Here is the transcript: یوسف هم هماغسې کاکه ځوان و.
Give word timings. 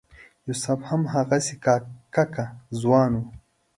یوسف 0.47 0.79
هم 0.89 1.01
هماغسې 1.13 1.55
کاکه 2.13 2.45
ځوان 2.79 3.11
و. 3.19 3.23